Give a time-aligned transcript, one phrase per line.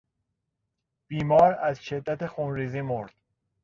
[1.07, 3.13] بیمار از شدت خونریزی مرد.